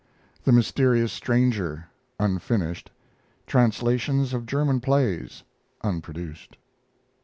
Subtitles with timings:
[0.45, 1.85] THE MYSTERIOUS STRANGER
[2.19, 2.89] (unfinished).
[3.45, 5.43] Translations of German plays
[5.83, 6.55] (unproduced).